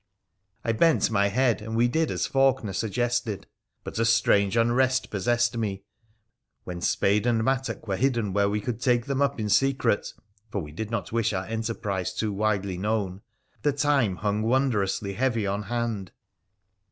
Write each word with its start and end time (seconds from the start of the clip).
I 0.65 0.71
bent 0.71 1.11
my 1.11 1.27
head, 1.27 1.61
and 1.61 1.75
we 1.75 1.87
did 1.87 2.09
as 2.09 2.25
Faulkener 2.27 2.73
suggested. 2.73 3.45
But 3.83 3.99
a 3.99 4.05
strange 4.05 4.57
unrest 4.57 5.11
possessed 5.11 5.55
me. 5.55 5.83
When 6.63 6.81
spade 6.81 7.27
and 7.27 7.43
mattock 7.43 7.87
were 7.87 7.97
hidden 7.97 8.33
where 8.33 8.49
we 8.49 8.61
could 8.61 8.81
take 8.81 9.05
them 9.05 9.21
up 9.21 9.39
in 9.39 9.47
secret 9.47 10.11
(for 10.49 10.59
we 10.59 10.71
did 10.71 10.89
not 10.89 11.11
wish 11.11 11.33
our 11.33 11.45
enterprise 11.45 12.15
too 12.15 12.33
widely 12.33 12.79
known), 12.79 13.21
the 13.61 13.73
time 13.73 14.15
hung 14.15 14.41
wondrously 14.41 15.13
heavy 15.13 15.45
on 15.45 15.61
hand. 15.69 16.11